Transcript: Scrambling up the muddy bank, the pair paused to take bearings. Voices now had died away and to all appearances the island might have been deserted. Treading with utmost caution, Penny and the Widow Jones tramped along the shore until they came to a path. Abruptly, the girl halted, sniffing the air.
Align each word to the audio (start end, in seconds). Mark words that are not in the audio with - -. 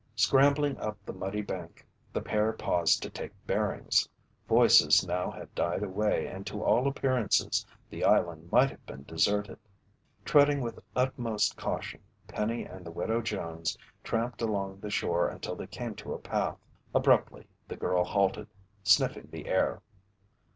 Scrambling 0.15 0.79
up 0.79 0.97
the 1.05 1.13
muddy 1.13 1.43
bank, 1.43 1.85
the 2.11 2.21
pair 2.23 2.53
paused 2.53 3.03
to 3.03 3.09
take 3.11 3.33
bearings. 3.45 4.09
Voices 4.49 5.05
now 5.05 5.29
had 5.29 5.53
died 5.53 5.83
away 5.83 6.25
and 6.25 6.43
to 6.47 6.63
all 6.63 6.87
appearances 6.87 7.63
the 7.87 8.03
island 8.03 8.51
might 8.51 8.71
have 8.71 8.83
been 8.87 9.03
deserted. 9.03 9.59
Treading 10.25 10.59
with 10.61 10.79
utmost 10.95 11.55
caution, 11.55 12.01
Penny 12.27 12.63
and 12.65 12.83
the 12.83 12.89
Widow 12.91 13.21
Jones 13.21 13.77
tramped 14.03 14.41
along 14.41 14.79
the 14.79 14.89
shore 14.89 15.27
until 15.27 15.55
they 15.55 15.67
came 15.67 15.93
to 15.97 16.13
a 16.13 16.17
path. 16.17 16.57
Abruptly, 16.95 17.45
the 17.67 17.77
girl 17.77 18.03
halted, 18.03 18.47
sniffing 18.81 19.27
the 19.31 19.45
air. 19.47 19.83